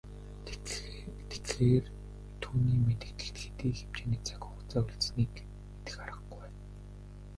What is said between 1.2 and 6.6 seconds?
Тэгэхлээр түүний мэдэлд хэдий хэмжээний цаг хугацаа үлдсэнийг мэдэх аргагүй.